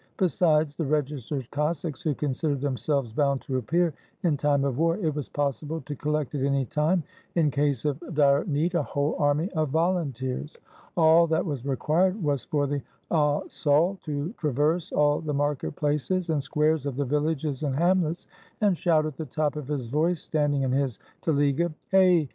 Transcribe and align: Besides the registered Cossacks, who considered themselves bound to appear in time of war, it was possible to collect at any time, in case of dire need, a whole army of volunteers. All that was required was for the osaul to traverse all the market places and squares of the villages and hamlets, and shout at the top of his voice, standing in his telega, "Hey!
Besides 0.17 0.73
the 0.75 0.83
registered 0.85 1.45
Cossacks, 1.51 2.01
who 2.01 2.15
considered 2.15 2.59
themselves 2.59 3.13
bound 3.13 3.39
to 3.41 3.57
appear 3.59 3.93
in 4.23 4.35
time 4.35 4.63
of 4.65 4.79
war, 4.79 4.97
it 4.97 5.13
was 5.13 5.29
possible 5.29 5.79
to 5.81 5.95
collect 5.95 6.33
at 6.33 6.41
any 6.43 6.65
time, 6.65 7.03
in 7.35 7.51
case 7.51 7.85
of 7.85 7.99
dire 8.15 8.43
need, 8.45 8.73
a 8.73 8.81
whole 8.81 9.15
army 9.19 9.51
of 9.51 9.69
volunteers. 9.69 10.57
All 10.97 11.27
that 11.27 11.45
was 11.45 11.65
required 11.67 12.19
was 12.23 12.45
for 12.45 12.65
the 12.65 12.81
osaul 13.11 14.01
to 14.01 14.33
traverse 14.39 14.91
all 14.91 15.21
the 15.21 15.35
market 15.35 15.75
places 15.75 16.31
and 16.31 16.41
squares 16.41 16.87
of 16.87 16.95
the 16.95 17.05
villages 17.05 17.61
and 17.61 17.75
hamlets, 17.75 18.25
and 18.59 18.75
shout 18.75 19.05
at 19.05 19.17
the 19.17 19.25
top 19.27 19.55
of 19.55 19.67
his 19.67 19.85
voice, 19.85 20.21
standing 20.23 20.63
in 20.63 20.71
his 20.71 20.97
telega, 21.21 21.71
"Hey! 21.91 22.27